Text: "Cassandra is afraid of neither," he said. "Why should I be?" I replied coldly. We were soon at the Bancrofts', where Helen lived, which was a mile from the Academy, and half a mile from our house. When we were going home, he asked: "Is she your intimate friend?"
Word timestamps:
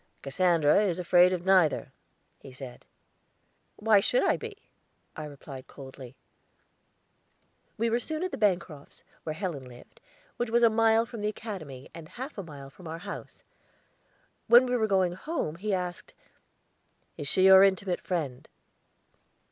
"Cassandra 0.23 0.81
is 0.83 0.97
afraid 0.97 1.31
of 1.31 1.45
neither," 1.45 1.91
he 2.39 2.51
said. 2.51 2.85
"Why 3.75 3.99
should 3.99 4.23
I 4.23 4.35
be?" 4.35 4.71
I 5.15 5.25
replied 5.25 5.67
coldly. 5.67 6.15
We 7.77 7.87
were 7.87 7.99
soon 7.99 8.23
at 8.23 8.31
the 8.31 8.37
Bancrofts', 8.39 9.03
where 9.25 9.35
Helen 9.35 9.63
lived, 9.63 10.01
which 10.37 10.49
was 10.49 10.63
a 10.63 10.71
mile 10.71 11.05
from 11.05 11.21
the 11.21 11.27
Academy, 11.29 11.87
and 11.93 12.09
half 12.09 12.35
a 12.39 12.43
mile 12.43 12.71
from 12.71 12.87
our 12.87 12.97
house. 12.97 13.43
When 14.47 14.65
we 14.65 14.75
were 14.75 14.87
going 14.87 15.13
home, 15.13 15.57
he 15.57 15.71
asked: 15.71 16.15
"Is 17.15 17.27
she 17.27 17.43
your 17.43 17.61
intimate 17.61 18.01
friend?" 18.01 18.49